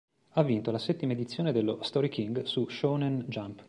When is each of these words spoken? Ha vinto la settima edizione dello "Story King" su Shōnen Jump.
Ha 0.31 0.41
vinto 0.41 0.71
la 0.71 0.79
settima 0.79 1.11
edizione 1.13 1.51
dello 1.51 1.83
"Story 1.83 2.09
King" 2.09 2.41
su 2.41 2.61
Shōnen 2.67 3.27
Jump. 3.27 3.59